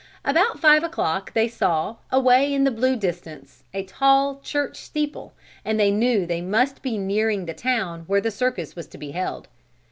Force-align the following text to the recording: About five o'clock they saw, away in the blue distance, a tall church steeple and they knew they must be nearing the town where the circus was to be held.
About 0.25 0.59
five 0.59 0.83
o'clock 0.83 1.33
they 1.33 1.47
saw, 1.47 1.97
away 2.11 2.51
in 2.51 2.63
the 2.63 2.71
blue 2.71 2.95
distance, 2.95 3.63
a 3.71 3.83
tall 3.83 4.39
church 4.39 4.77
steeple 4.77 5.31
and 5.63 5.79
they 5.79 5.91
knew 5.91 6.25
they 6.25 6.41
must 6.41 6.81
be 6.81 6.97
nearing 6.97 7.45
the 7.45 7.53
town 7.53 8.05
where 8.07 8.19
the 8.21 8.31
circus 8.31 8.75
was 8.75 8.87
to 8.87 8.97
be 8.97 9.11
held. 9.11 9.47